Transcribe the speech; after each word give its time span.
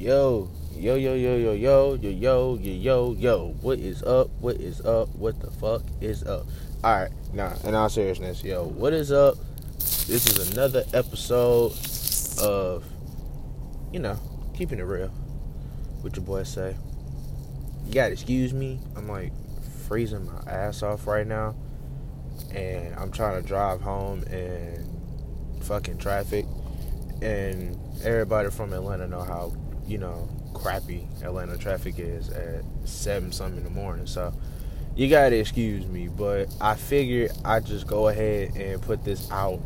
Yo, 0.00 0.48
yo, 0.78 0.94
yo, 0.94 1.12
yo, 1.12 1.36
yo, 1.36 1.52
yo, 1.52 1.92
yo, 1.92 2.08
yo, 2.08 2.56
yo, 2.56 2.72
yo, 2.72 3.12
yo. 3.12 3.54
What 3.60 3.78
is 3.78 4.02
up? 4.02 4.30
What 4.40 4.56
is 4.56 4.80
up? 4.80 5.14
What 5.14 5.38
the 5.40 5.50
fuck 5.50 5.82
is 6.00 6.24
up? 6.24 6.46
Alright, 6.82 7.10
nah, 7.34 7.52
in 7.64 7.74
all 7.74 7.90
seriousness, 7.90 8.42
yo, 8.42 8.64
what 8.64 8.94
is 8.94 9.12
up? 9.12 9.34
This 9.78 10.26
is 10.26 10.52
another 10.52 10.84
episode 10.94 11.72
of, 12.40 12.82
you 13.92 13.98
know, 13.98 14.18
keeping 14.56 14.78
it 14.78 14.84
real. 14.84 15.08
What 16.00 16.16
your 16.16 16.24
boy 16.24 16.44
say? 16.44 16.74
You 17.84 17.92
gotta 17.92 18.12
excuse 18.12 18.54
me. 18.54 18.80
I'm 18.96 19.06
like 19.06 19.32
freezing 19.86 20.24
my 20.24 20.50
ass 20.50 20.82
off 20.82 21.06
right 21.06 21.26
now. 21.26 21.54
And 22.54 22.94
I'm 22.94 23.12
trying 23.12 23.42
to 23.42 23.46
drive 23.46 23.82
home 23.82 24.22
in 24.22 24.82
fucking 25.60 25.98
traffic. 25.98 26.46
And 27.20 27.78
everybody 28.02 28.48
from 28.48 28.72
Atlanta 28.72 29.06
know 29.06 29.20
how 29.20 29.52
you 29.90 29.98
know, 29.98 30.28
crappy 30.54 31.08
Atlanta 31.22 31.56
traffic 31.58 31.98
is 31.98 32.28
at 32.30 32.62
seven 32.84 33.32
something 33.32 33.58
in 33.58 33.64
the 33.64 33.70
morning. 33.70 34.06
So 34.06 34.32
you 34.94 35.08
gotta 35.08 35.36
excuse 35.36 35.84
me, 35.84 36.06
but 36.06 36.48
I 36.60 36.76
figured 36.76 37.32
I 37.44 37.58
just 37.58 37.88
go 37.88 38.06
ahead 38.06 38.54
and 38.54 38.80
put 38.80 39.04
this 39.04 39.28
out 39.32 39.60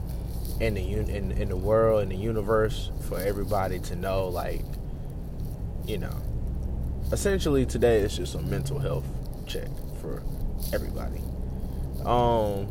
in 0.60 0.74
the 0.74 0.80
un- 0.80 1.10
in 1.10 1.32
in 1.32 1.50
the 1.50 1.56
world 1.56 2.02
in 2.02 2.08
the 2.08 2.16
universe 2.16 2.90
for 3.06 3.18
everybody 3.20 3.78
to 3.80 3.96
know. 3.96 4.28
Like, 4.28 4.62
you 5.86 5.98
know, 5.98 6.16
essentially 7.12 7.66
today 7.66 8.00
it's 8.00 8.16
just 8.16 8.34
a 8.34 8.40
mental 8.40 8.78
health 8.78 9.04
check 9.46 9.68
for 10.00 10.22
everybody. 10.72 11.20
Um, 12.06 12.66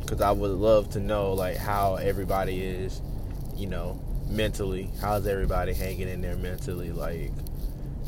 because 0.00 0.20
I 0.20 0.32
would 0.32 0.50
love 0.50 0.90
to 0.90 1.00
know 1.00 1.34
like 1.34 1.56
how 1.56 1.96
everybody 1.96 2.64
is, 2.64 3.00
you 3.56 3.68
know, 3.68 4.00
mentally. 4.28 4.90
How's 5.00 5.26
everybody 5.26 5.72
hanging 5.72 6.08
in 6.08 6.20
there 6.20 6.36
mentally? 6.36 6.90
Like, 6.90 7.32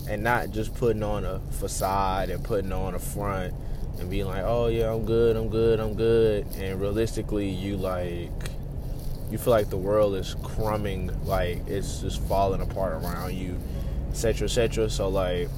and 0.09 0.23
not 0.23 0.51
just 0.51 0.75
putting 0.75 1.03
on 1.03 1.25
a 1.25 1.41
facade 1.53 2.31
and 2.31 2.43
putting 2.43 2.73
on 2.73 2.95
a 2.95 2.99
front 2.99 3.55
and 3.99 4.09
being 4.09 4.27
like, 4.27 4.45
oh 4.45 4.69
yeah, 4.69 4.93
I'm 4.93 5.05
good, 5.05 5.37
I'm 5.37 5.49
good, 5.49 5.81
I'm 5.81 5.95
good. 5.95 6.47
And 6.57 6.81
realistically, 6.81 7.49
you 7.49 7.77
like, 7.77 8.31
you 9.31 9.39
feel 9.39 9.53
like 9.53 9.71
the 9.71 9.77
world 9.77 10.15
is 10.15 10.35
crumbing, 10.43 11.11
like 11.25 11.67
it's 11.67 12.01
just 12.01 12.23
falling 12.23 12.61
apart 12.63 12.95
around 12.95 13.35
you, 13.35 13.59
etc., 14.11 14.47
etc. 14.47 14.89
So 14.89 15.09
like, 15.09 15.49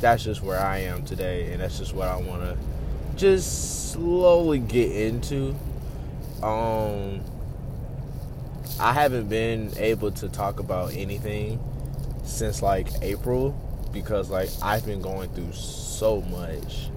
that's 0.00 0.24
just 0.24 0.42
where 0.42 0.60
I 0.60 0.78
am 0.78 1.04
today, 1.04 1.52
and 1.52 1.60
that's 1.60 1.78
just 1.78 1.94
what 1.94 2.08
I 2.08 2.16
want 2.16 2.42
to 2.42 2.56
just 3.16 3.92
slowly 3.92 4.58
get 4.58 4.90
into. 4.92 5.54
Um, 6.42 7.22
I 8.78 8.92
haven't 8.92 9.28
been 9.28 9.72
able 9.76 10.10
to 10.12 10.28
talk 10.28 10.58
about 10.60 10.94
anything 10.94 11.60
since 12.24 12.62
like 12.62 12.88
April 13.02 13.52
because 13.92 14.30
like 14.30 14.50
I've 14.62 14.84
been 14.84 15.00
going 15.00 15.30
through 15.30 15.52
so 15.52 16.20
much. 16.22 16.88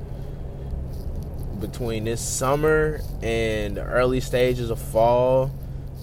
Between 1.60 2.04
this 2.04 2.22
summer 2.22 3.02
and 3.22 3.78
the 3.78 3.84
early 3.84 4.20
stages 4.20 4.70
of 4.70 4.80
fall 4.80 5.52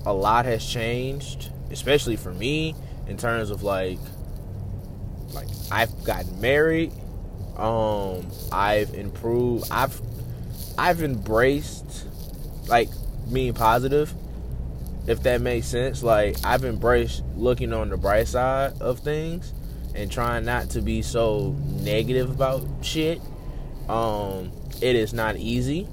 a 0.07 0.13
lot 0.13 0.45
has 0.45 0.65
changed 0.65 1.51
especially 1.71 2.17
for 2.17 2.33
me 2.33 2.75
in 3.07 3.17
terms 3.17 3.51
of 3.51 3.63
like 3.63 3.99
like 5.33 5.49
I've 5.71 6.05
gotten 6.05 6.41
married 6.41 6.93
um 7.57 8.27
I've 8.53 8.95
improved 8.95 9.69
I've 9.71 10.01
I've 10.77 11.03
embraced 11.03 12.07
like 12.69 12.89
being 13.33 13.55
positive 13.55 14.13
if 15.07 15.23
that 15.25 15.41
makes 15.41 15.67
sense. 15.67 16.03
Like 16.03 16.37
I've 16.45 16.65
embraced 16.65 17.23
looking 17.37 17.73
on 17.73 17.89
the 17.89 17.97
bright 17.97 18.29
side 18.29 18.81
of 18.81 19.01
things 19.01 19.53
and 19.95 20.11
trying 20.11 20.45
not 20.45 20.71
to 20.71 20.81
be 20.81 21.03
so 21.03 21.55
negative 21.69 22.31
about 22.31 22.63
shit. 22.83 23.21
Um, 23.89 24.51
it 24.81 24.97
is 24.97 25.13
not 25.13 25.37
easy. 25.37 25.89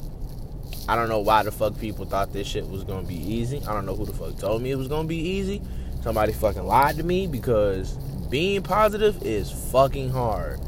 I 0.87 0.95
don't 0.95 1.09
know 1.09 1.19
why 1.19 1.43
the 1.43 1.51
fuck 1.51 1.79
people 1.79 2.05
thought 2.05 2.33
this 2.33 2.47
shit 2.47 2.67
was 2.67 2.83
gonna 2.83 3.07
be 3.07 3.15
easy. 3.15 3.61
I 3.67 3.73
don't 3.73 3.85
know 3.85 3.95
who 3.95 4.05
the 4.05 4.13
fuck 4.13 4.37
told 4.37 4.61
me 4.61 4.71
it 4.71 4.77
was 4.77 4.87
gonna 4.87 5.07
be 5.07 5.17
easy. 5.17 5.61
Somebody 6.01 6.33
fucking 6.33 6.65
lied 6.65 6.97
to 6.97 7.03
me 7.03 7.27
because 7.27 7.93
being 8.29 8.63
positive 8.63 9.21
is 9.23 9.51
fucking 9.71 10.09
hard. 10.09 10.59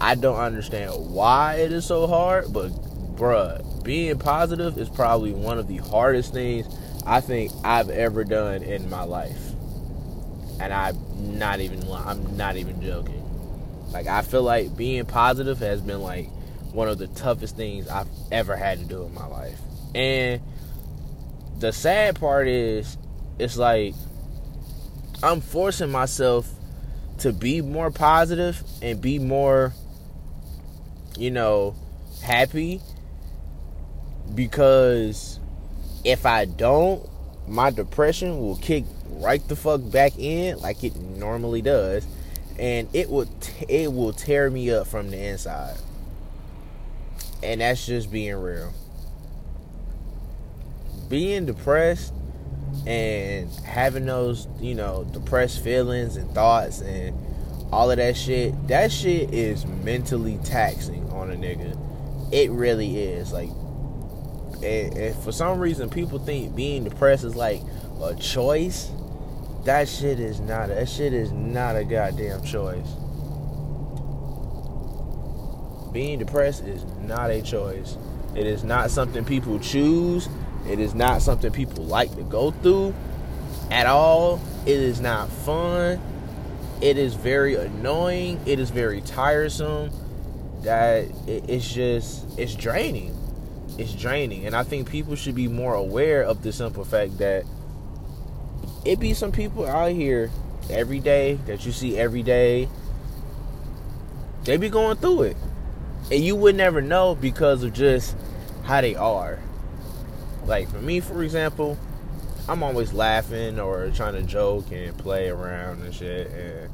I 0.00 0.14
don't 0.14 0.38
understand 0.38 0.92
why 0.94 1.54
it 1.56 1.72
is 1.72 1.84
so 1.84 2.06
hard, 2.06 2.52
but 2.52 2.70
bruh, 3.16 3.82
being 3.82 4.18
positive 4.18 4.78
is 4.78 4.88
probably 4.88 5.32
one 5.32 5.58
of 5.58 5.68
the 5.68 5.78
hardest 5.78 6.32
things 6.32 6.66
I 7.06 7.20
think 7.20 7.52
I've 7.64 7.88
ever 7.88 8.24
done 8.24 8.62
in 8.62 8.90
my 8.90 9.04
life. 9.04 9.40
And 10.58 10.72
I'm 10.72 11.38
not 11.38 11.60
even 11.60 11.88
I'm 11.92 12.36
not 12.36 12.56
even 12.56 12.82
joking. 12.82 13.22
Like 13.92 14.08
I 14.08 14.22
feel 14.22 14.42
like 14.42 14.76
being 14.76 15.04
positive 15.04 15.58
has 15.60 15.80
been 15.80 16.02
like 16.02 16.28
one 16.72 16.88
of 16.88 16.98
the 16.98 17.06
toughest 17.08 17.56
things 17.56 17.88
I've 17.88 18.08
ever 18.32 18.56
had 18.56 18.80
to 18.80 18.84
do 18.84 19.04
in 19.04 19.14
my 19.14 19.26
life. 19.26 19.58
And 19.94 20.42
the 21.58 21.72
sad 21.72 22.18
part 22.18 22.48
is 22.48 22.98
it's 23.38 23.56
like 23.56 23.94
I'm 25.22 25.40
forcing 25.40 25.90
myself 25.90 26.50
to 27.18 27.32
be 27.32 27.62
more 27.62 27.90
positive 27.90 28.62
and 28.82 29.00
be 29.00 29.18
more 29.18 29.72
you 31.16 31.30
know 31.30 31.74
happy 32.22 32.80
because 34.34 35.40
if 36.06 36.24
I 36.24 36.44
don't, 36.44 37.06
my 37.48 37.70
depression 37.70 38.38
will 38.38 38.56
kick 38.56 38.84
right 39.10 39.46
the 39.48 39.56
fuck 39.56 39.80
back 39.90 40.12
in 40.18 40.58
like 40.60 40.84
it 40.84 40.94
normally 40.96 41.62
does, 41.62 42.06
and 42.58 42.88
it 42.92 43.10
will 43.10 43.26
t- 43.26 43.66
it 43.68 43.92
will 43.92 44.12
tear 44.12 44.48
me 44.48 44.70
up 44.70 44.86
from 44.86 45.10
the 45.10 45.18
inside. 45.18 45.76
And 47.42 47.60
that's 47.60 47.84
just 47.84 48.10
being 48.10 48.36
real. 48.36 48.72
Being 51.08 51.44
depressed 51.44 52.14
and 52.86 53.50
having 53.64 54.06
those, 54.06 54.46
you 54.60 54.76
know, 54.76 55.04
depressed 55.12 55.62
feelings 55.62 56.16
and 56.16 56.30
thoughts 56.30 56.80
and 56.80 57.16
all 57.72 57.90
of 57.90 57.96
that 57.96 58.16
shit, 58.16 58.68
that 58.68 58.92
shit 58.92 59.34
is 59.34 59.66
mentally 59.66 60.38
taxing 60.44 61.08
on 61.10 61.32
a 61.32 61.34
nigga. 61.34 61.76
It 62.32 62.50
really 62.52 62.96
is. 63.00 63.32
Like 63.32 63.50
and, 64.62 64.96
and 64.96 65.16
for 65.16 65.32
some 65.32 65.58
reason 65.58 65.90
people 65.90 66.18
think 66.18 66.54
being 66.54 66.84
depressed 66.84 67.24
is 67.24 67.36
like 67.36 67.62
a 68.02 68.14
choice. 68.14 68.90
That 69.64 69.88
shit 69.88 70.20
is 70.20 70.40
not. 70.40 70.68
That 70.68 70.88
shit 70.88 71.12
is 71.12 71.32
not 71.32 71.76
a 71.76 71.84
goddamn 71.84 72.42
choice. 72.44 72.86
Being 75.92 76.18
depressed 76.18 76.64
is 76.64 76.84
not 77.02 77.30
a 77.30 77.42
choice. 77.42 77.96
It 78.34 78.46
is 78.46 78.64
not 78.64 78.90
something 78.90 79.24
people 79.24 79.58
choose. 79.58 80.28
It 80.68 80.78
is 80.78 80.94
not 80.94 81.22
something 81.22 81.52
people 81.52 81.84
like 81.84 82.14
to 82.16 82.22
go 82.22 82.50
through 82.50 82.94
at 83.70 83.86
all. 83.86 84.40
It 84.66 84.78
is 84.78 85.00
not 85.00 85.28
fun. 85.28 86.00
It 86.80 86.98
is 86.98 87.14
very 87.14 87.54
annoying. 87.54 88.40
It 88.46 88.60
is 88.60 88.70
very 88.70 89.00
tiresome. 89.00 89.90
That 90.62 91.06
it's 91.26 91.72
just 91.72 92.38
it's 92.38 92.54
draining 92.54 93.16
it's 93.78 93.94
draining. 93.94 94.46
And 94.46 94.54
I 94.54 94.62
think 94.62 94.90
people 94.90 95.16
should 95.16 95.34
be 95.34 95.48
more 95.48 95.74
aware 95.74 96.22
of 96.22 96.42
the 96.42 96.52
simple 96.52 96.84
fact 96.84 97.18
that 97.18 97.44
it 98.84 99.00
be 99.00 99.14
some 99.14 99.32
people 99.32 99.66
out 99.66 99.92
here 99.92 100.30
every 100.70 101.00
day 101.00 101.34
that 101.46 101.66
you 101.66 101.72
see 101.72 101.98
every 101.98 102.22
day. 102.22 102.68
They 104.44 104.56
be 104.56 104.68
going 104.68 104.96
through 104.96 105.22
it. 105.22 105.36
And 106.10 106.22
you 106.22 106.36
would 106.36 106.54
never 106.54 106.80
know 106.80 107.14
because 107.14 107.64
of 107.64 107.72
just 107.72 108.16
how 108.64 108.80
they 108.80 108.94
are. 108.94 109.40
Like 110.46 110.68
for 110.68 110.80
me, 110.80 111.00
for 111.00 111.22
example, 111.22 111.76
I'm 112.48 112.62
always 112.62 112.92
laughing 112.92 113.58
or 113.58 113.90
trying 113.90 114.14
to 114.14 114.22
joke 114.22 114.70
and 114.70 114.96
play 114.96 115.28
around 115.28 115.82
and 115.82 115.92
shit. 115.92 116.28
And 116.28 116.70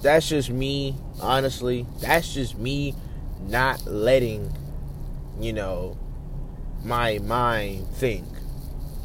that's 0.00 0.28
just 0.28 0.50
me, 0.50 0.96
honestly. 1.20 1.84
That's 2.00 2.32
just 2.32 2.56
me 2.56 2.94
not 3.40 3.84
letting, 3.86 4.52
you 5.40 5.52
know, 5.52 5.98
my 6.84 7.18
mind 7.20 7.88
think. 7.88 8.26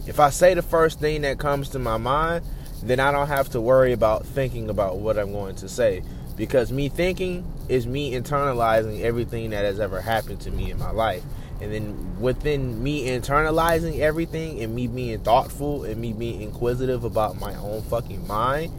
If 0.08 0.20
I 0.20 0.30
say 0.30 0.54
the 0.54 0.62
first 0.62 1.00
thing 1.00 1.22
that 1.22 1.40
comes 1.40 1.70
to 1.70 1.80
my 1.80 1.98
mind, 1.98 2.44
then 2.82 3.00
I 3.00 3.12
don't 3.12 3.28
have 3.28 3.50
to 3.50 3.62
worry 3.62 3.94
about 3.94 4.26
thinking 4.26 4.70
about 4.70 4.98
what 4.98 5.18
I'm 5.18 5.32
going 5.32 5.56
to 5.58 5.70
say. 5.70 6.04
Because 6.36 6.72
me 6.72 6.90
thinking 6.90 7.46
is 7.68 7.86
me 7.86 8.14
internalizing 8.14 9.02
everything 9.02 9.50
that 9.50 9.66
has 9.66 9.80
ever 9.80 10.00
happened 10.00 10.40
to 10.42 10.52
me 10.52 10.72
in 10.72 10.80
my 10.80 10.92
life. 10.92 11.24
And 11.62 11.74
then 11.74 12.20
within 12.22 12.82
me 12.82 13.08
internalizing 13.08 14.00
everything 14.00 14.64
and 14.64 14.74
me 14.74 14.88
being 14.88 15.20
thoughtful 15.20 15.84
and 15.84 16.00
me 16.00 16.14
being 16.14 16.42
inquisitive 16.42 17.04
about 17.04 17.40
my 17.40 17.54
own 17.56 17.82
fucking 17.84 18.26
mind, 18.26 18.72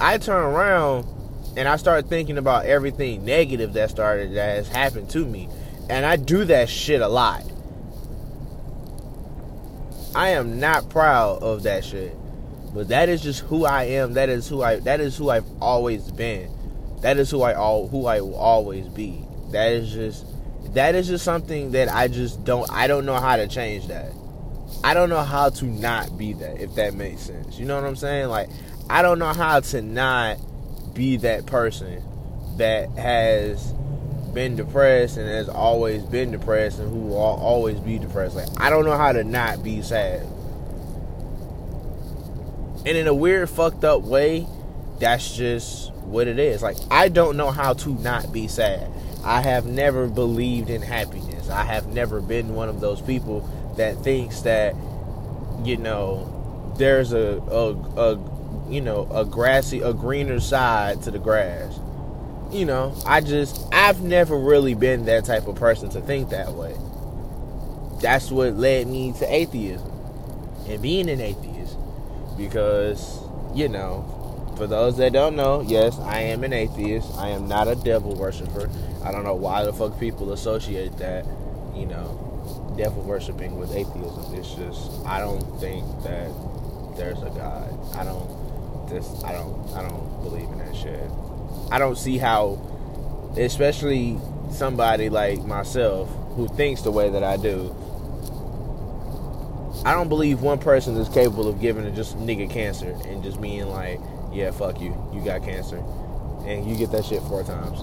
I 0.00 0.16
turn 0.16 0.42
around 0.42 1.06
and 1.56 1.68
I 1.68 1.76
start 1.76 2.08
thinking 2.08 2.38
about 2.38 2.64
everything 2.64 3.24
negative 3.24 3.74
that 3.74 3.90
started 3.90 4.34
that 4.34 4.56
has 4.56 4.68
happened 4.68 5.10
to 5.10 5.24
me. 5.24 5.48
And 5.90 6.06
I 6.06 6.16
do 6.16 6.44
that 6.46 6.70
shit 6.70 7.02
a 7.02 7.08
lot. 7.08 7.44
I 10.14 10.30
am 10.30 10.58
not 10.58 10.90
proud 10.90 11.42
of 11.42 11.62
that 11.64 11.84
shit. 11.84 12.16
But 12.74 12.88
that 12.88 13.08
is 13.08 13.22
just 13.22 13.40
who 13.40 13.64
I 13.64 13.84
am. 13.84 14.14
That 14.14 14.28
is 14.28 14.48
who 14.48 14.62
I 14.62 14.76
that 14.80 15.00
is 15.00 15.16
who 15.16 15.30
I've 15.30 15.46
always 15.60 16.10
been. 16.10 16.50
That 17.00 17.16
is 17.18 17.30
who 17.30 17.42
I 17.42 17.54
all 17.54 17.88
who 17.88 18.06
I 18.06 18.20
will 18.20 18.34
always 18.34 18.86
be. 18.88 19.24
That 19.52 19.72
is 19.72 19.92
just 19.92 20.26
that 20.74 20.94
is 20.94 21.08
just 21.08 21.24
something 21.24 21.72
that 21.72 21.88
I 21.88 22.08
just 22.08 22.44
don't 22.44 22.70
I 22.70 22.86
don't 22.86 23.06
know 23.06 23.18
how 23.18 23.36
to 23.36 23.48
change 23.48 23.88
that. 23.88 24.12
I 24.84 24.94
don't 24.94 25.08
know 25.08 25.22
how 25.22 25.50
to 25.50 25.64
not 25.64 26.18
be 26.18 26.34
that 26.34 26.60
if 26.60 26.74
that 26.74 26.94
makes 26.94 27.22
sense. 27.22 27.58
You 27.58 27.64
know 27.64 27.76
what 27.76 27.88
I'm 27.88 27.96
saying? 27.96 28.28
Like 28.28 28.50
I 28.90 29.02
don't 29.02 29.18
know 29.18 29.32
how 29.32 29.60
to 29.60 29.82
not 29.82 30.38
be 30.94 31.16
that 31.18 31.46
person 31.46 32.02
that 32.58 32.90
has 32.90 33.72
been 34.38 34.54
depressed 34.54 35.16
and 35.16 35.28
has 35.28 35.48
always 35.48 36.00
been 36.04 36.30
depressed 36.30 36.78
and 36.78 36.88
who 36.88 37.08
will 37.08 37.16
always 37.16 37.80
be 37.80 37.98
depressed. 37.98 38.36
Like 38.36 38.46
I 38.60 38.70
don't 38.70 38.84
know 38.84 38.96
how 38.96 39.10
to 39.10 39.24
not 39.24 39.64
be 39.64 39.82
sad. 39.82 40.22
And 42.86 42.96
in 42.96 43.08
a 43.08 43.14
weird 43.14 43.50
fucked 43.50 43.82
up 43.82 44.02
way, 44.02 44.46
that's 45.00 45.36
just 45.36 45.92
what 45.94 46.28
it 46.28 46.38
is. 46.38 46.62
Like 46.62 46.76
I 46.88 47.08
don't 47.08 47.36
know 47.36 47.50
how 47.50 47.72
to 47.72 47.88
not 47.88 48.32
be 48.32 48.46
sad. 48.46 48.88
I 49.24 49.40
have 49.40 49.66
never 49.66 50.06
believed 50.06 50.70
in 50.70 50.82
happiness. 50.82 51.50
I 51.50 51.64
have 51.64 51.88
never 51.88 52.20
been 52.20 52.54
one 52.54 52.68
of 52.68 52.80
those 52.80 53.00
people 53.00 53.40
that 53.76 54.04
thinks 54.04 54.42
that 54.42 54.76
you 55.64 55.78
know 55.78 56.72
there's 56.78 57.12
a 57.12 57.42
a, 57.50 57.72
a 58.00 58.70
you 58.70 58.82
know 58.82 59.08
a 59.12 59.24
grassy 59.24 59.80
a 59.80 59.92
greener 59.92 60.38
side 60.38 61.02
to 61.02 61.10
the 61.10 61.18
grass 61.18 61.77
you 62.50 62.64
know, 62.64 62.94
I 63.06 63.20
just 63.20 63.66
I've 63.72 64.02
never 64.02 64.38
really 64.38 64.74
been 64.74 65.04
that 65.06 65.24
type 65.24 65.46
of 65.46 65.56
person 65.56 65.90
to 65.90 66.00
think 66.00 66.30
that 66.30 66.52
way. 66.52 66.74
That's 68.00 68.30
what 68.30 68.54
led 68.54 68.86
me 68.86 69.12
to 69.18 69.32
atheism 69.32 69.90
and 70.68 70.80
being 70.80 71.08
an 71.08 71.20
atheist 71.20 71.76
because, 72.36 73.20
you 73.54 73.68
know, 73.68 74.54
for 74.56 74.66
those 74.66 74.96
that 74.98 75.12
don't 75.12 75.36
know, 75.36 75.62
yes, 75.62 75.98
I 75.98 76.20
am 76.20 76.44
an 76.44 76.52
atheist. 76.52 77.12
I 77.16 77.28
am 77.28 77.48
not 77.48 77.68
a 77.68 77.74
devil 77.76 78.14
worshiper. 78.14 78.70
I 79.04 79.12
don't 79.12 79.24
know 79.24 79.34
why 79.34 79.64
the 79.64 79.72
fuck 79.72 79.98
people 79.98 80.32
associate 80.32 80.96
that, 80.98 81.24
you 81.74 81.86
know, 81.86 82.74
devil 82.76 83.02
worshiping 83.02 83.58
with 83.58 83.72
atheism. 83.72 84.34
It's 84.34 84.54
just 84.54 85.04
I 85.04 85.18
don't 85.20 85.42
think 85.60 85.84
that 86.04 86.30
there's 86.96 87.18
a 87.22 87.30
God. 87.30 87.96
I 87.96 88.04
don't 88.04 88.88
just 88.88 89.24
I 89.24 89.32
don't 89.32 89.70
I 89.74 89.88
don't 89.88 90.22
believe 90.22 90.48
in 90.50 90.58
that 90.58 90.74
shit. 90.74 91.10
I 91.70 91.78
don't 91.78 91.96
see 91.96 92.18
how, 92.18 92.58
especially 93.36 94.18
somebody 94.50 95.08
like 95.10 95.44
myself 95.44 96.08
who 96.34 96.48
thinks 96.48 96.82
the 96.82 96.90
way 96.90 97.10
that 97.10 97.22
I 97.22 97.36
do. 97.36 97.74
I 99.84 99.92
don't 99.92 100.08
believe 100.08 100.40
one 100.40 100.58
person 100.58 100.96
is 100.96 101.08
capable 101.08 101.48
of 101.48 101.60
giving 101.60 101.86
a 101.86 101.90
just 101.90 102.16
nigga 102.18 102.50
cancer 102.50 102.96
and 103.06 103.22
just 103.22 103.40
being 103.40 103.68
like, 103.68 104.00
yeah, 104.32 104.50
fuck 104.50 104.80
you, 104.80 104.96
you 105.12 105.24
got 105.24 105.42
cancer, 105.42 105.78
and 106.46 106.68
you 106.68 106.76
get 106.76 106.90
that 106.92 107.04
shit 107.04 107.22
four 107.22 107.42
times. 107.44 107.82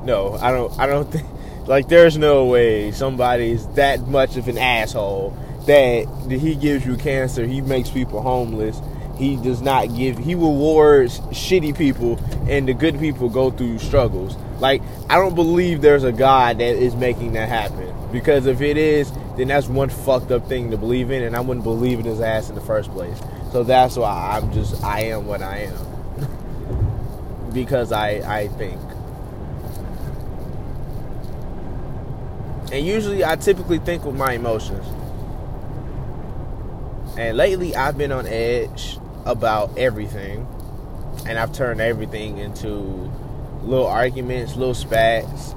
no, 0.04 0.34
I 0.34 0.50
don't. 0.50 0.78
I 0.78 0.86
don't 0.86 1.10
think 1.10 1.26
like 1.68 1.88
there's 1.88 2.16
no 2.16 2.46
way 2.46 2.90
somebody's 2.92 3.66
that 3.74 4.06
much 4.08 4.36
of 4.36 4.48
an 4.48 4.58
asshole 4.58 5.36
that 5.66 6.06
he 6.30 6.54
gives 6.54 6.86
you 6.86 6.96
cancer. 6.96 7.46
He 7.46 7.60
makes 7.60 7.90
people 7.90 8.22
homeless 8.22 8.80
he 9.18 9.36
does 9.36 9.60
not 9.60 9.94
give 9.94 10.16
he 10.16 10.34
rewards 10.34 11.18
shitty 11.30 11.76
people 11.76 12.18
and 12.48 12.68
the 12.68 12.72
good 12.72 12.98
people 12.98 13.28
go 13.28 13.50
through 13.50 13.78
struggles. 13.78 14.36
Like 14.60 14.80
i 15.10 15.16
don't 15.16 15.34
believe 15.34 15.82
there's 15.82 16.04
a 16.04 16.12
god 16.12 16.58
that 16.58 16.76
is 16.76 16.94
making 16.94 17.32
that 17.32 17.48
happen. 17.48 17.92
Because 18.12 18.46
if 18.46 18.60
it 18.60 18.76
is 18.76 19.12
then 19.36 19.48
that's 19.48 19.66
one 19.66 19.90
fucked 19.90 20.30
up 20.30 20.48
thing 20.48 20.70
to 20.70 20.76
believe 20.76 21.10
in 21.10 21.22
and 21.22 21.36
i 21.36 21.40
wouldn't 21.40 21.64
believe 21.64 21.98
in 21.98 22.04
his 22.04 22.20
ass 22.20 22.48
in 22.48 22.54
the 22.54 22.60
first 22.60 22.90
place. 22.92 23.20
So 23.52 23.64
that's 23.64 23.96
why 23.96 24.38
i'm 24.40 24.52
just 24.52 24.82
i 24.84 25.00
am 25.00 25.26
what 25.26 25.42
i 25.42 25.58
am. 25.58 25.86
Because 27.52 27.92
i 27.92 28.40
i 28.40 28.48
think. 28.48 28.80
And 32.70 32.86
usually 32.86 33.24
i 33.24 33.34
typically 33.34 33.78
think 33.78 34.04
with 34.04 34.14
my 34.14 34.34
emotions. 34.34 34.86
And 37.18 37.36
lately 37.36 37.74
I've 37.74 37.98
been 37.98 38.12
on 38.12 38.26
edge 38.28 38.97
about 39.28 39.76
everything, 39.78 40.48
and 41.26 41.38
I've 41.38 41.52
turned 41.52 41.80
everything 41.80 42.38
into 42.38 42.68
little 43.62 43.86
arguments, 43.86 44.56
little 44.56 44.74
spats. 44.74 45.52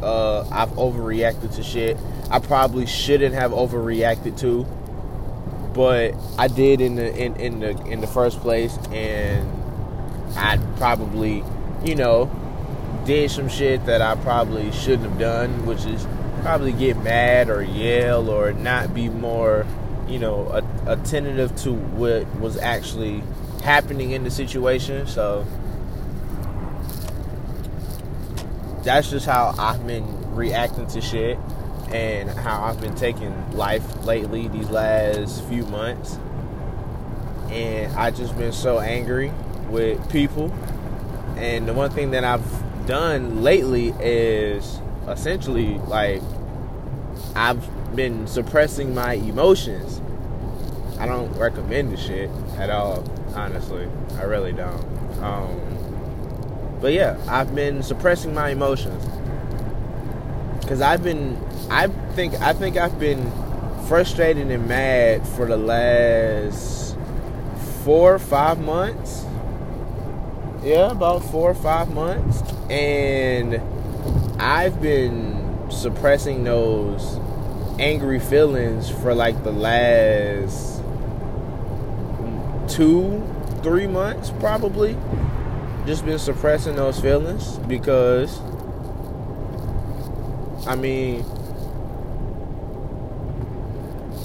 Uh, 0.00 0.48
I've 0.50 0.70
overreacted 0.70 1.54
to 1.56 1.62
shit. 1.62 1.98
I 2.30 2.38
probably 2.38 2.86
shouldn't 2.86 3.34
have 3.34 3.50
overreacted 3.50 4.38
to, 4.40 4.64
but 5.74 6.14
I 6.38 6.48
did 6.48 6.80
in 6.80 6.94
the 6.94 7.14
in, 7.14 7.36
in 7.36 7.60
the 7.60 7.70
in 7.86 8.00
the 8.00 8.06
first 8.06 8.40
place, 8.40 8.78
and 8.92 9.48
I 10.36 10.58
probably, 10.76 11.42
you 11.84 11.96
know, 11.96 12.30
did 13.06 13.30
some 13.30 13.48
shit 13.48 13.84
that 13.86 14.00
I 14.00 14.14
probably 14.16 14.70
shouldn't 14.70 15.10
have 15.10 15.18
done, 15.18 15.66
which 15.66 15.84
is 15.84 16.06
probably 16.42 16.72
get 16.72 16.96
mad 17.02 17.50
or 17.50 17.62
yell 17.62 18.30
or 18.30 18.52
not 18.52 18.94
be 18.94 19.08
more 19.08 19.66
you 20.08 20.18
know, 20.18 20.48
attentive 20.86 21.54
to 21.56 21.72
what 21.72 22.26
was 22.40 22.56
actually 22.56 23.22
happening 23.62 24.12
in 24.12 24.24
the 24.24 24.30
situation. 24.30 25.06
So 25.06 25.46
that's 28.84 29.10
just 29.10 29.26
how 29.26 29.54
I've 29.58 29.84
been 29.86 30.34
reacting 30.34 30.86
to 30.86 31.00
shit 31.00 31.38
and 31.92 32.30
how 32.30 32.64
I've 32.64 32.80
been 32.80 32.94
taking 32.94 33.52
life 33.52 34.04
lately 34.04 34.48
these 34.48 34.70
last 34.70 35.44
few 35.44 35.64
months. 35.66 36.18
And 37.48 37.92
I 37.96 38.10
just 38.10 38.36
been 38.36 38.52
so 38.52 38.80
angry 38.80 39.32
with 39.68 40.10
people. 40.10 40.52
And 41.36 41.68
the 41.68 41.72
one 41.72 41.90
thing 41.90 42.12
that 42.12 42.24
I've 42.24 42.86
done 42.86 43.42
lately 43.42 43.88
is 44.00 44.80
essentially 45.08 45.78
like 45.78 46.22
I've 47.34 47.94
been 47.94 48.26
suppressing 48.26 48.94
my 48.94 49.14
emotions. 49.14 50.00
I 50.98 51.06
don't 51.06 51.30
recommend 51.36 51.92
the 51.92 51.96
shit 51.96 52.30
at 52.58 52.70
all, 52.70 53.04
honestly. 53.34 53.88
I 54.16 54.22
really 54.22 54.52
don't. 54.52 54.84
Um, 55.22 56.78
but 56.80 56.92
yeah, 56.92 57.18
I've 57.28 57.54
been 57.54 57.82
suppressing 57.82 58.34
my 58.34 58.50
emotions 58.50 59.04
because 60.60 60.80
I've 60.80 61.02
been. 61.02 61.38
I 61.70 61.88
think. 62.14 62.34
I 62.40 62.52
think 62.52 62.76
I've 62.76 62.98
been 62.98 63.30
frustrated 63.88 64.50
and 64.50 64.66
mad 64.66 65.26
for 65.26 65.46
the 65.46 65.56
last 65.56 66.96
four 67.84 68.14
or 68.14 68.18
five 68.18 68.58
months. 68.58 69.24
Yeah, 70.62 70.90
about 70.90 71.24
four 71.24 71.50
or 71.50 71.54
five 71.54 71.92
months, 71.92 72.42
and 72.70 73.60
I've 74.40 74.80
been 74.82 75.70
suppressing 75.70 76.44
those 76.44 77.18
angry 77.78 78.18
feelings 78.18 78.90
for 78.90 79.14
like 79.14 79.44
the 79.44 79.52
last 79.52 80.75
two, 82.76 83.24
three 83.62 83.86
months 83.86 84.30
probably. 84.38 84.96
Just 85.86 86.04
been 86.04 86.18
suppressing 86.18 86.76
those 86.76 87.00
feelings 87.00 87.56
because 87.68 88.38
I 90.66 90.74
mean 90.74 91.24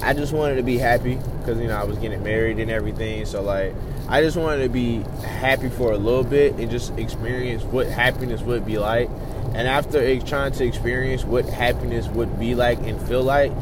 I 0.02 0.12
just 0.12 0.34
wanted 0.34 0.56
to 0.56 0.62
be 0.62 0.76
happy 0.76 1.14
because 1.38 1.58
you 1.58 1.68
know 1.68 1.76
I 1.76 1.84
was 1.84 1.96
getting 1.96 2.22
married 2.22 2.58
and 2.58 2.70
everything. 2.70 3.24
So 3.24 3.40
like 3.40 3.74
I 4.08 4.20
just 4.20 4.36
wanted 4.36 4.64
to 4.64 4.68
be 4.68 5.02
happy 5.24 5.70
for 5.70 5.92
a 5.92 5.96
little 5.96 6.24
bit 6.24 6.54
and 6.56 6.70
just 6.70 6.96
experience 6.98 7.62
what 7.62 7.86
happiness 7.86 8.42
would 8.42 8.66
be 8.66 8.76
like. 8.76 9.08
And 9.54 9.66
after 9.66 10.20
trying 10.20 10.52
to 10.52 10.64
experience 10.64 11.24
what 11.24 11.46
happiness 11.46 12.06
would 12.08 12.38
be 12.38 12.54
like 12.54 12.78
and 12.80 13.00
feel 13.08 13.22
like, 13.22 13.52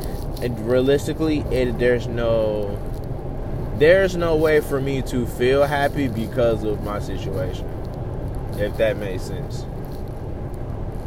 and 0.42 0.58
realistically, 0.68 1.40
it, 1.50 1.78
there's 1.78 2.06
no 2.06 2.76
there's 3.80 4.14
no 4.14 4.36
way 4.36 4.60
for 4.60 4.78
me 4.78 5.00
to 5.00 5.26
feel 5.26 5.64
happy 5.64 6.06
because 6.06 6.62
of 6.64 6.84
my 6.84 7.00
situation. 7.00 7.66
If 8.58 8.76
that 8.76 8.98
makes 8.98 9.22
sense. 9.22 9.64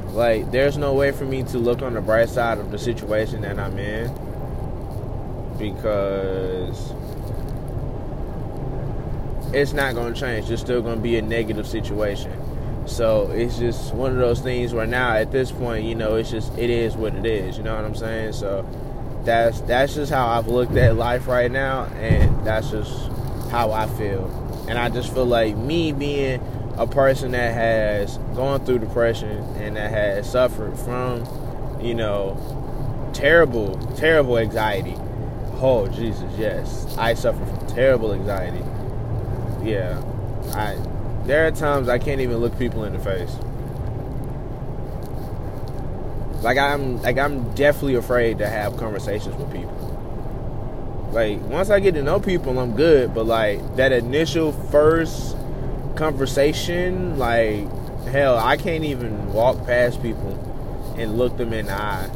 Like, 0.08 0.52
there's 0.52 0.76
no 0.76 0.94
way 0.94 1.12
for 1.12 1.24
me 1.24 1.44
to 1.44 1.60
look 1.60 1.84
on 1.84 1.94
the 1.94 2.02
bright 2.02 2.30
side 2.30 2.58
of 2.58 2.72
the 2.72 2.80
situation 2.80 3.42
that 3.42 3.60
I'm 3.60 3.78
in 3.78 4.08
because 5.60 6.94
it's 9.54 9.74
not 9.74 9.94
going 9.94 10.16
to 10.16 10.20
change. 10.20 10.50
It's 10.50 10.62
still 10.62 10.82
going 10.82 10.96
to 10.96 11.02
be 11.02 11.18
a 11.18 11.22
negative 11.22 11.68
situation. 11.68 12.32
So 12.88 13.30
it's 13.30 13.60
just 13.60 13.94
one 13.94 14.12
of 14.12 14.18
those 14.18 14.42
things 14.42 14.74
where 14.74 14.88
now 14.88 15.14
at 15.14 15.32
this 15.32 15.52
point, 15.52 15.86
you 15.86 15.94
know, 15.94 16.16
it's 16.16 16.32
just 16.32 16.58
it 16.58 16.72
is 16.72 16.96
what 16.96 17.14
it 17.14 17.26
is. 17.26 17.56
You 17.56 17.64
know 17.64 17.76
what 17.76 17.86
I'm 17.86 17.96
saying? 17.96 18.34
So 18.34 18.66
that's 19.26 19.62
that's 19.62 19.96
just 19.96 20.12
how 20.12 20.28
I've 20.28 20.48
looked 20.48 20.76
at 20.76 20.96
life 20.96 21.28
right 21.28 21.52
now, 21.52 21.86
and 21.96 22.46
that's 22.46 22.70
just 22.70 23.10
how 23.50 23.72
I 23.72 23.88
feel. 23.88 24.28
And 24.68 24.78
I 24.78 24.90
just 24.90 25.14
feel 25.14 25.26
like 25.26 25.56
me 25.56 25.92
being 25.92 26.42
a 26.78 26.88
person 26.88 27.32
that 27.32 27.54
has 27.54 28.18
gone 28.36 28.66
through 28.66 28.80
depression 28.80 29.44
and 29.58 29.76
that 29.76 29.92
has 29.92 30.32
suffered 30.32 30.78
from, 30.80 31.26
you 31.82 31.94
know, 31.94 33.12
terrible, 33.14 33.78
terrible 33.96 34.38
anxiety. 34.38 34.96
Oh 35.62 35.88
Jesus, 35.88 36.32
yes, 36.38 36.98
I 36.98 37.14
suffer 37.14 37.46
from 37.46 37.68
terrible 37.68 38.14
anxiety 38.14 38.64
yeah, 39.64 40.02
I 40.54 40.78
there 41.26 41.48
are 41.48 41.52
times 41.52 41.88
I 41.88 41.98
can't 41.98 42.20
even 42.20 42.38
look 42.38 42.58
people 42.60 42.84
in 42.84 42.94
the 42.94 43.00
face. 43.00 43.34
Like 46.44 46.58
I'm 46.58 47.02
like 47.02 47.18
I'm 47.18 47.54
definitely 47.56 47.96
afraid 47.96 48.40
to 48.40 48.48
have 48.48 48.76
conversations 48.76 49.36
with 49.36 49.52
people. 49.52 51.10
Like 51.14 51.40
once 51.42 51.70
I 51.70 51.80
get 51.80 51.94
to 51.94 52.04
know 52.04 52.20
people, 52.20 52.60
I'm 52.60 52.76
good. 52.76 53.14
But 53.14 53.26
like 53.26 53.78
that 53.78 53.94
initial 53.94 54.52
first 54.52 55.38
conversation, 55.96 57.18
like 57.18 57.66
hell, 58.08 58.38
I 58.38 58.58
can't 58.58 58.84
even 58.84 59.32
walk 59.32 59.66
past 59.66 60.02
people 60.02 60.34
and 60.98 61.18
look 61.18 61.38
them 61.38 61.54
in 61.54 61.68
the 61.68 61.74
eye. 61.74 62.10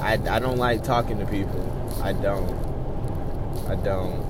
I, 0.00 0.12
I 0.12 0.38
don't 0.38 0.56
like 0.56 0.84
talking 0.84 1.18
to 1.18 1.26
people. 1.26 1.66
I 2.02 2.12
don't. 2.12 2.48
I 3.68 3.74
don't. 3.74 4.24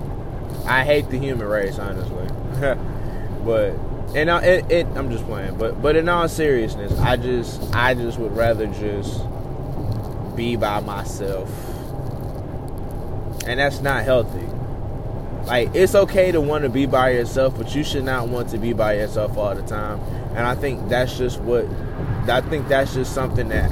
I 0.67 0.85
hate 0.85 1.11
the 1.11 1.19
human 1.19 1.47
race, 1.47 1.79
honestly. 1.79 2.27
but 3.45 3.73
and 4.15 4.31
I, 4.31 4.43
it, 4.43 4.71
it, 4.71 4.87
I'm 4.97 5.11
just 5.11 5.25
playing. 5.25 5.57
But 5.57 5.81
but 5.81 5.97
in 5.97 6.09
all 6.09 6.29
seriousness, 6.29 6.99
I 6.99 7.17
just 7.17 7.75
I 7.75 7.95
just 7.95 8.19
would 8.19 8.37
rather 8.37 8.67
just 8.67 9.21
be 10.37 10.57
by 10.57 10.81
myself, 10.81 11.49
and 13.47 13.61
that's 13.61 13.81
not 13.81 14.05
healthy. 14.05 14.47
Like 15.47 15.75
it's 15.75 15.95
okay 15.95 16.33
to 16.33 16.41
want 16.41 16.65
to 16.65 16.71
be 16.71 16.87
by 16.87 17.11
yourself, 17.11 17.57
but 17.57 17.75
you 17.75 17.85
should 17.85 18.05
not 18.05 18.29
want 18.29 18.51
to 18.51 18.59
be 18.59 18.73
by 18.73 18.95
yourself 18.95 19.37
all 19.37 19.55
the 19.55 19.63
time. 19.63 20.01
And 20.35 20.41
I 20.41 20.55
think 20.55 20.89
that's 20.89 21.17
just 21.17 21.41
what 21.41 21.67
I 22.29 22.41
think 22.41 22.69
that's 22.69 22.95
just 22.95 23.15
something 23.15 23.49
that 23.49 23.71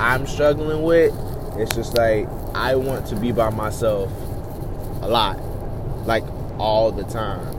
I'm 0.00 0.26
struggling 0.26 0.82
with. 0.82 1.14
It's 1.56 1.74
just 1.74 1.96
like 1.96 2.28
I 2.54 2.74
want 2.74 3.06
to 3.08 3.16
be 3.16 3.32
by 3.32 3.50
myself 3.50 4.10
a 5.02 5.08
lot, 5.08 5.40
like 6.06 6.24
all 6.58 6.90
the 6.92 7.04
time. 7.04 7.56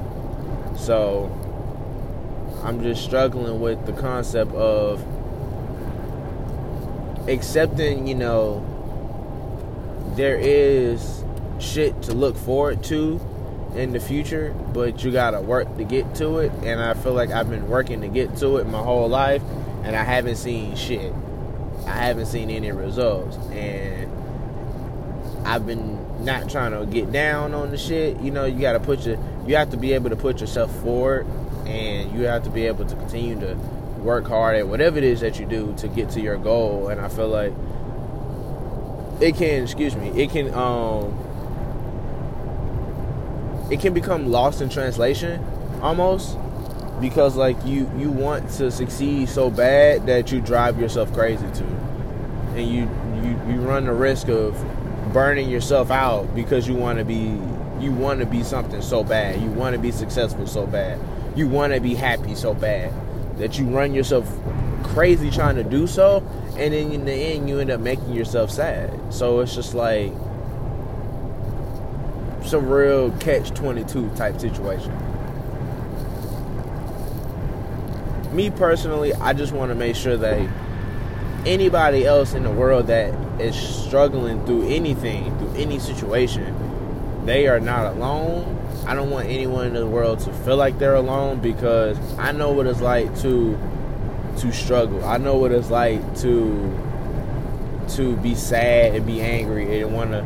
So 0.77 1.29
I'm 2.63 2.83
just 2.83 3.03
struggling 3.03 3.59
with 3.59 3.85
the 3.85 3.93
concept 3.93 4.51
of 4.53 5.03
accepting, 7.27 8.07
you 8.07 8.15
know, 8.15 8.65
there 10.15 10.37
is 10.37 11.23
shit 11.59 12.01
to 12.03 12.13
look 12.13 12.35
forward 12.35 12.83
to 12.85 13.19
in 13.75 13.93
the 13.93 13.99
future, 13.99 14.53
but 14.73 15.03
you 15.03 15.11
gotta 15.11 15.39
work 15.39 15.75
to 15.77 15.83
get 15.83 16.13
to 16.15 16.39
it. 16.39 16.51
And 16.63 16.81
I 16.81 16.93
feel 16.93 17.13
like 17.13 17.31
I've 17.31 17.49
been 17.49 17.67
working 17.67 18.01
to 18.01 18.07
get 18.07 18.37
to 18.37 18.57
it 18.57 18.67
my 18.67 18.81
whole 18.81 19.07
life, 19.07 19.41
and 19.83 19.95
I 19.95 20.03
haven't 20.03 20.35
seen 20.35 20.75
shit. 20.75 21.13
I 21.87 21.93
haven't 21.93 22.27
seen 22.27 22.49
any 22.49 22.71
results, 22.71 23.37
and 23.51 24.11
I've 25.47 25.65
been 25.65 25.99
not 26.23 26.49
trying 26.49 26.71
to 26.71 26.85
get 26.85 27.11
down 27.11 27.55
on 27.55 27.71
the 27.71 27.77
shit. 27.77 28.19
You 28.19 28.29
know, 28.29 28.45
you 28.45 28.59
gotta 28.59 28.79
put 28.79 29.05
your, 29.05 29.17
you 29.47 29.55
have 29.55 29.71
to 29.71 29.77
be 29.77 29.93
able 29.93 30.11
to 30.11 30.15
put 30.15 30.41
yourself 30.41 30.71
forward, 30.81 31.25
and 31.71 32.11
you 32.13 32.25
have 32.25 32.43
to 32.43 32.49
be 32.49 32.65
able 32.67 32.85
to 32.85 32.95
continue 32.95 33.39
to 33.39 33.55
work 33.99 34.27
hard 34.27 34.55
at 34.55 34.67
whatever 34.67 34.97
it 34.97 35.03
is 35.03 35.21
that 35.21 35.39
you 35.39 35.45
do 35.45 35.73
to 35.77 35.87
get 35.87 36.09
to 36.11 36.21
your 36.21 36.37
goal. 36.37 36.89
And 36.89 36.99
I 36.99 37.07
feel 37.07 37.29
like 37.29 37.53
it 39.21 39.35
can, 39.35 39.63
excuse 39.63 39.95
me, 39.95 40.09
it 40.09 40.31
can, 40.31 40.53
um, 40.53 41.17
it 43.71 43.79
can 43.79 43.93
become 43.93 44.31
lost 44.31 44.61
in 44.61 44.69
translation 44.69 45.43
almost 45.81 46.37
because 46.99 47.35
like 47.35 47.57
you 47.65 47.89
you 47.97 48.11
want 48.11 48.47
to 48.51 48.69
succeed 48.69 49.27
so 49.27 49.49
bad 49.49 50.05
that 50.05 50.31
you 50.31 50.39
drive 50.39 50.79
yourself 50.79 51.11
crazy 51.13 51.47
too 51.55 51.65
and 52.55 52.67
you 52.67 52.81
you 53.23 53.31
you 53.51 53.61
run 53.61 53.85
the 53.85 53.93
risk 53.93 54.27
of 54.27 54.53
burning 55.13 55.49
yourself 55.49 55.89
out 55.89 56.35
because 56.35 56.67
you 56.67 56.75
want 56.75 56.99
to 56.99 57.05
be 57.05 57.39
you 57.79 57.91
want 57.91 58.19
to 58.19 58.25
be 58.27 58.43
something 58.43 58.81
so 58.81 59.03
bad. 59.03 59.41
You 59.41 59.49
want 59.49 59.73
to 59.75 59.81
be 59.81 59.91
successful 59.91 60.45
so 60.45 60.67
bad 60.67 60.99
you 61.35 61.47
want 61.47 61.73
to 61.73 61.79
be 61.79 61.95
happy 61.95 62.35
so 62.35 62.53
bad 62.53 62.93
that 63.37 63.57
you 63.57 63.65
run 63.65 63.93
yourself 63.93 64.31
crazy 64.83 65.31
trying 65.31 65.55
to 65.55 65.63
do 65.63 65.87
so 65.87 66.17
and 66.57 66.73
then 66.73 66.91
in 66.91 67.05
the 67.05 67.13
end 67.13 67.47
you 67.47 67.59
end 67.59 67.71
up 67.71 67.79
making 67.79 68.13
yourself 68.13 68.51
sad 68.51 68.91
so 69.13 69.39
it's 69.39 69.55
just 69.55 69.73
like 69.73 70.11
some 72.43 72.67
real 72.67 73.11
catch 73.19 73.51
22 73.51 74.09
type 74.15 74.39
situation. 74.39 74.91
Me 78.35 78.49
personally, 78.49 79.13
I 79.13 79.33
just 79.33 79.53
want 79.53 79.69
to 79.69 79.75
make 79.75 79.95
sure 79.95 80.17
that 80.17 80.49
anybody 81.45 82.05
else 82.05 82.33
in 82.33 82.43
the 82.43 82.51
world 82.51 82.87
that 82.87 83.13
is 83.41 83.55
struggling 83.55 84.45
through 84.45 84.67
anything, 84.69 85.37
through 85.37 85.53
any 85.55 85.79
situation, 85.79 86.55
they 87.25 87.47
are 87.47 87.59
not 87.59 87.95
alone. 87.95 88.57
I 88.85 88.95
don't 88.95 89.09
want 89.09 89.27
anyone 89.27 89.67
in 89.67 89.73
the 89.73 89.85
world 89.87 90.19
to 90.21 90.33
feel 90.33 90.57
like 90.57 90.79
they're 90.79 90.95
alone 90.95 91.39
because 91.39 91.97
I 92.17 92.31
know 92.31 92.51
what 92.51 92.65
it's 92.65 92.81
like 92.81 93.15
to 93.21 93.57
to 94.37 94.51
struggle. 94.51 95.03
I 95.05 95.17
know 95.17 95.37
what 95.37 95.51
it's 95.51 95.69
like 95.69 95.99
to 96.19 96.77
to 97.89 98.15
be 98.17 98.35
sad 98.35 98.95
and 98.95 99.05
be 99.05 99.21
angry 99.21 99.81
and 99.81 99.93
want 99.93 100.11
to 100.11 100.23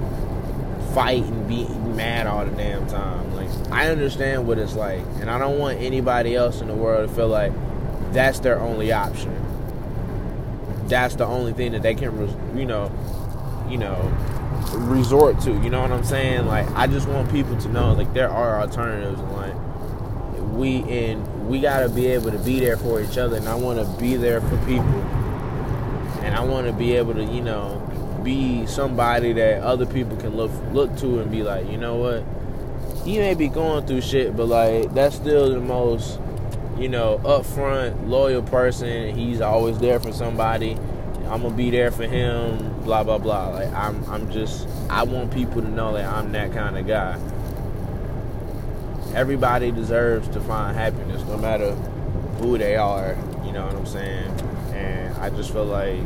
fight 0.94 1.24
and 1.24 1.48
be 1.48 1.68
mad 1.68 2.28
all 2.28 2.46
the 2.46 2.52
damn 2.52 2.88
time. 2.88 3.36
Like 3.36 3.50
I 3.72 3.90
understand 3.90 4.48
what 4.48 4.58
it's 4.58 4.76
like, 4.76 5.02
and 5.20 5.30
I 5.30 5.38
don't 5.38 5.60
want 5.60 5.80
anybody 5.82 6.36
else 6.36 6.62
in 6.62 6.68
the 6.68 6.76
world 6.76 7.10
to 7.10 7.16
feel 7.16 7.28
like 7.28 7.52
that's 8.14 8.40
their 8.40 8.60
only 8.60 8.94
option. 8.94 9.34
That's 10.88 11.16
the 11.16 11.26
only 11.26 11.54
thing 11.54 11.74
that 11.74 11.82
they 11.82 11.96
can, 11.96 12.58
you 12.58 12.66
know, 12.66 12.92
you 13.68 13.78
know, 13.78 13.98
resort 14.74 15.40
to. 15.42 15.52
You 15.52 15.70
know 15.70 15.82
what 15.82 15.92
I'm 15.92 16.04
saying? 16.04 16.46
Like 16.46 16.70
I 16.72 16.88
just 16.88 17.08
want 17.08 17.32
people 17.32 17.58
to 17.58 17.70
know 17.70 17.94
like 17.94 18.14
there 18.14 18.30
are 18.30 18.62
alternatives. 18.62 19.20
Like 19.22 19.56
we 20.56 20.84
and 20.84 21.50
we 21.50 21.60
gotta 21.60 21.90
be 21.90 22.08
able 22.08 22.32
to 22.32 22.40
be 22.40 22.60
there 22.60 22.78
for 22.78 23.02
each 23.02 23.18
other, 23.18 23.38
and 23.38 23.48
I 23.48 23.56
want 23.56 23.80
to 23.80 24.02
be 24.02 24.16
there 24.16 24.42
for 24.42 24.58
people, 24.66 25.02
and 26.24 26.36
I 26.36 26.44
want 26.44 26.68
to 26.68 26.74
be 26.74 26.94
able 26.94 27.14
to, 27.14 27.24
you 27.24 27.42
know, 27.42 27.82
be 28.24 28.66
somebody 28.66 29.34
that 29.34 29.62
other 29.62 29.86
people 29.86 30.18
can 30.18 30.36
look 30.36 30.52
look 30.72 30.96
to 30.98 31.20
and 31.20 31.30
be 31.30 31.44
like, 31.44 31.70
you 31.70 31.78
know 31.78 31.96
what? 31.96 32.24
He 33.04 33.20
may 33.20 33.36
be 33.36 33.50
going 33.50 33.86
through 33.86 34.02
shit, 34.02 34.36
but 34.36 34.48
like 34.48 34.94
that's 34.94 35.16
still 35.16 35.52
the 35.52 35.60
most, 35.60 36.20
you 36.78 36.90
know, 36.90 37.20
upfront, 37.24 38.08
loyal 38.08 38.42
person. 38.42 39.16
He's 39.16 39.42
always 39.42 39.78
there 39.78 40.00
for 40.00 40.12
somebody. 40.12 40.78
I'm 41.28 41.42
gonna 41.42 41.56
be 41.56 41.70
there 41.70 41.92
for 41.92 42.06
him. 42.06 42.82
Blah 42.84 43.04
blah 43.04 43.18
blah. 43.18 43.50
Like 43.50 43.74
I'm, 43.74 44.04
I'm 44.10 44.32
just, 44.32 44.68
I 44.90 45.04
want 45.04 45.34
people 45.34 45.62
to 45.62 45.68
know 45.68 45.94
that 45.94 46.06
I'm 46.06 46.32
that 46.34 46.54
kind 46.54 46.78
of 46.78 46.88
guy. 46.88 47.20
Everybody 49.16 49.72
deserves 49.72 50.28
to 50.30 50.42
find 50.42 50.76
happiness, 50.76 51.24
no 51.24 51.38
matter 51.38 51.72
who 52.40 52.58
they 52.58 52.76
are. 52.76 53.18
You 53.46 53.52
know 53.52 53.66
what 53.66 53.76
I'm 53.76 53.86
saying? 53.86 54.30
And 54.74 55.16
I 55.18 55.30
just 55.30 55.52
feel 55.52 55.66
like 55.66 56.02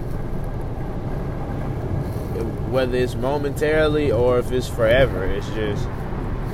whether 2.69 2.97
it's 2.97 3.15
momentarily 3.15 4.11
or 4.11 4.39
if 4.39 4.51
it's 4.51 4.67
forever. 4.67 5.23
It's 5.25 5.49
just 5.49 5.87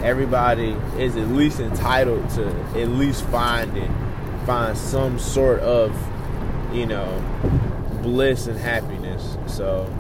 everybody 0.02 0.72
is 0.98 1.16
at 1.16 1.28
least 1.30 1.60
entitled 1.60 2.30
to 2.32 2.48
at 2.80 2.90
least 2.90 3.24
find 3.26 3.76
it, 3.78 3.90
find 4.46 4.78
some 4.78 5.20
sort 5.20 5.60
of, 5.60 5.92
you 6.74 6.86
know, 6.86 7.06
bliss 8.06 8.46
and 8.46 8.58
happiness. 8.58 9.36
So 9.48 9.92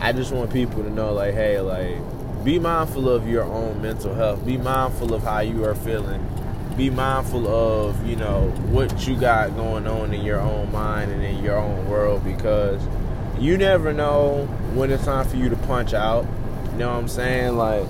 I 0.00 0.12
just 0.12 0.32
want 0.32 0.52
people 0.52 0.82
to 0.82 0.90
know, 0.90 1.12
like, 1.12 1.32
hey, 1.32 1.60
like, 1.60 1.96
be 2.44 2.58
mindful 2.58 3.08
of 3.08 3.28
your 3.28 3.44
own 3.44 3.80
mental 3.80 4.12
health. 4.14 4.44
Be 4.44 4.58
mindful 4.58 5.14
of 5.14 5.22
how 5.22 5.38
you 5.38 5.64
are 5.64 5.76
feeling. 5.76 6.28
Be 6.76 6.90
mindful 6.90 7.46
of, 7.46 8.04
you 8.04 8.16
know, 8.16 8.48
what 8.72 9.06
you 9.06 9.14
got 9.14 9.54
going 9.54 9.86
on 9.86 10.12
in 10.12 10.24
your 10.24 10.40
own 10.40 10.72
mind 10.72 11.12
and 11.12 11.22
in 11.22 11.42
your 11.42 11.56
own 11.56 11.88
world 11.88 12.24
because 12.24 12.82
you 13.38 13.56
never 13.56 13.92
know 13.92 14.46
when 14.74 14.90
it's 14.90 15.04
time 15.04 15.24
for 15.28 15.36
you 15.36 15.48
to 15.48 15.56
punch 15.56 15.94
out. 15.94 16.26
You 16.72 16.78
know 16.78 16.88
what 16.88 16.98
I'm 16.98 17.08
saying? 17.08 17.56
Like, 17.56 17.86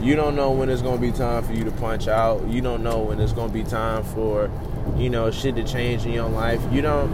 you 0.00 0.16
don't 0.16 0.34
know 0.34 0.50
when 0.50 0.68
it's 0.68 0.82
gonna 0.82 1.00
be 1.00 1.12
time 1.12 1.44
for 1.44 1.52
you 1.52 1.62
to 1.62 1.70
punch 1.70 2.08
out. 2.08 2.48
You 2.48 2.60
don't 2.60 2.82
know 2.82 2.98
when 2.98 3.20
it's 3.20 3.32
gonna 3.32 3.52
be 3.52 3.62
time 3.62 4.02
for, 4.02 4.50
you 4.96 5.10
know, 5.10 5.30
shit 5.30 5.54
to 5.54 5.62
change 5.62 6.04
in 6.04 6.12
your 6.12 6.28
life. 6.28 6.60
You 6.72 6.82
don't, 6.82 7.12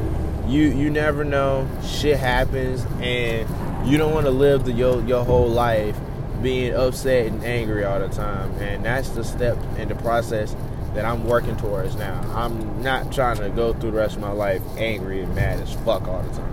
you 0.50 0.71
you 0.71 0.90
never 0.90 1.25
know. 1.25 1.69
Shit 1.85 2.19
happens, 2.19 2.85
and 3.00 3.49
you 3.88 3.97
don't 3.97 4.12
want 4.12 4.26
to 4.26 4.33
live 4.33 4.64
the, 4.64 4.73
your 4.73 5.02
your 5.04 5.25
whole 5.25 5.49
life 5.49 5.97
being 6.42 6.75
upset 6.75 7.26
and 7.26 7.45
angry 7.45 7.85
all 7.85 8.00
the 8.00 8.09
time. 8.09 8.50
And 8.59 8.85
that's 8.85 9.11
the 9.11 9.25
step 9.25 9.57
in 9.78 9.88
the 9.88 9.95
process 9.97 10.57
that 10.95 11.04
I'm 11.04 11.25
working 11.25 11.57
towards 11.57 11.95
now. 11.97 12.21
I'm 12.35 12.83
not 12.83 13.12
trying 13.12 13.38
to 13.38 13.50
go 13.50 13.73
through 13.73 13.92
the 13.92 13.99
rest 13.99 14.16
of 14.16 14.23
my 14.23 14.33
life 14.33 14.62
angry 14.76 15.23
and 15.23 15.35
mad 15.35 15.61
as 15.61 15.73
fuck 15.85 16.09
all 16.09 16.23
the 16.23 16.37
time. 16.37 16.47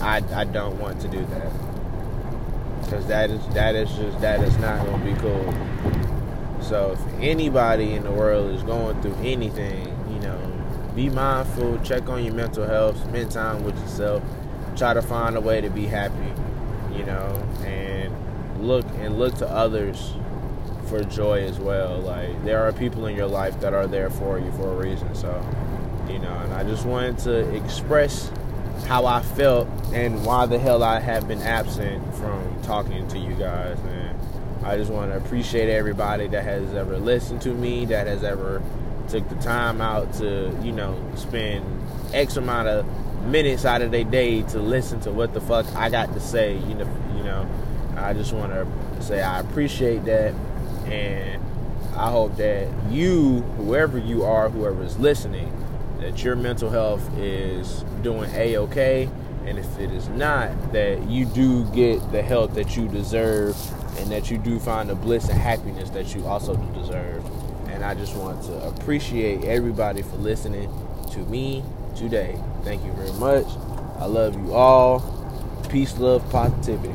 I, 0.00 0.40
I 0.40 0.44
don't 0.44 0.78
want 0.78 1.00
to 1.00 1.08
do 1.08 1.24
that 1.24 1.52
because 2.82 3.06
that 3.08 3.30
is 3.30 3.46
that 3.48 3.74
is 3.74 3.90
just 3.92 4.20
that 4.20 4.40
is 4.40 4.56
not 4.58 4.84
going 4.84 5.00
to 5.00 5.12
be 5.12 5.20
cool. 5.20 6.62
So 6.62 6.92
if 6.92 7.22
anybody 7.22 7.94
in 7.94 8.04
the 8.04 8.12
world 8.12 8.54
is 8.54 8.62
going 8.62 9.00
through 9.02 9.16
anything, 9.22 9.95
be 10.96 11.10
mindful, 11.10 11.78
check 11.80 12.08
on 12.08 12.24
your 12.24 12.32
mental 12.32 12.64
health, 12.64 12.98
spend 13.04 13.30
time 13.30 13.62
with 13.62 13.78
yourself, 13.80 14.22
try 14.76 14.94
to 14.94 15.02
find 15.02 15.36
a 15.36 15.40
way 15.40 15.60
to 15.60 15.68
be 15.68 15.84
happy, 15.84 16.32
you 16.96 17.04
know, 17.04 17.46
and 17.66 18.12
look 18.66 18.86
and 18.98 19.18
look 19.18 19.34
to 19.34 19.46
others 19.48 20.14
for 20.86 21.04
joy 21.04 21.44
as 21.44 21.58
well. 21.58 21.98
Like 21.98 22.42
there 22.44 22.66
are 22.66 22.72
people 22.72 23.06
in 23.06 23.14
your 23.14 23.26
life 23.26 23.60
that 23.60 23.74
are 23.74 23.86
there 23.86 24.08
for 24.08 24.38
you 24.38 24.50
for 24.52 24.72
a 24.72 24.76
reason. 24.76 25.14
So, 25.14 25.28
you 26.08 26.18
know, 26.18 26.32
and 26.32 26.54
I 26.54 26.64
just 26.64 26.86
wanted 26.86 27.18
to 27.18 27.54
express 27.54 28.32
how 28.86 29.04
I 29.04 29.20
felt 29.20 29.68
and 29.92 30.24
why 30.24 30.46
the 30.46 30.58
hell 30.58 30.82
I 30.82 30.98
have 31.00 31.28
been 31.28 31.42
absent 31.42 32.02
from 32.14 32.62
talking 32.62 33.06
to 33.08 33.18
you 33.18 33.34
guys. 33.34 33.78
And 33.80 34.18
I 34.64 34.78
just 34.78 34.90
want 34.90 35.10
to 35.12 35.18
appreciate 35.18 35.68
everybody 35.68 36.26
that 36.28 36.42
has 36.44 36.74
ever 36.74 36.96
listened 36.96 37.42
to 37.42 37.50
me, 37.50 37.84
that 37.86 38.06
has 38.06 38.24
ever 38.24 38.62
took 39.08 39.28
the 39.28 39.36
time 39.36 39.80
out 39.80 40.12
to, 40.14 40.56
you 40.62 40.72
know, 40.72 41.00
spend 41.16 41.64
X 42.12 42.36
amount 42.36 42.68
of 42.68 42.86
minutes 43.26 43.64
out 43.64 43.82
of 43.82 43.90
their 43.90 44.04
day 44.04 44.42
to 44.42 44.58
listen 44.58 45.00
to 45.00 45.10
what 45.10 45.34
the 45.34 45.40
fuck 45.40 45.66
I 45.74 45.90
got 45.90 46.12
to 46.14 46.20
say. 46.20 46.54
You 46.54 46.74
know, 46.74 46.88
you 47.16 47.22
know. 47.24 47.48
I 47.96 48.12
just 48.12 48.34
want 48.34 48.52
to 48.52 49.02
say 49.02 49.22
I 49.22 49.40
appreciate 49.40 50.04
that, 50.04 50.34
and 50.84 51.42
I 51.96 52.10
hope 52.10 52.36
that 52.36 52.68
you, 52.90 53.40
whoever 53.56 53.96
you 53.96 54.22
are, 54.22 54.50
whoever 54.50 54.82
is 54.82 54.98
listening, 54.98 55.50
that 56.00 56.22
your 56.22 56.36
mental 56.36 56.68
health 56.68 57.02
is 57.16 57.84
doing 58.02 58.30
a 58.34 58.58
okay, 58.58 59.08
and 59.46 59.58
if 59.58 59.78
it 59.78 59.90
is 59.92 60.10
not, 60.10 60.74
that 60.74 61.08
you 61.08 61.24
do 61.24 61.64
get 61.70 62.12
the 62.12 62.20
help 62.20 62.52
that 62.52 62.76
you 62.76 62.86
deserve, 62.88 63.56
and 63.98 64.10
that 64.10 64.30
you 64.30 64.36
do 64.36 64.58
find 64.58 64.90
the 64.90 64.94
bliss 64.94 65.30
and 65.30 65.38
happiness 65.38 65.88
that 65.90 66.14
you 66.14 66.26
also 66.26 66.54
deserve. 66.74 67.24
And 67.76 67.84
I 67.84 67.92
just 67.92 68.16
want 68.16 68.42
to 68.44 68.54
appreciate 68.68 69.44
everybody 69.44 70.00
for 70.00 70.16
listening 70.16 70.72
to 71.12 71.18
me 71.18 71.62
today. 71.94 72.40
Thank 72.64 72.82
you 72.86 72.92
very 72.92 73.12
much. 73.12 73.44
I 73.98 74.06
love 74.06 74.34
you 74.34 74.54
all. 74.54 75.00
Peace, 75.68 75.98
love, 75.98 76.26
positivity. 76.30 76.94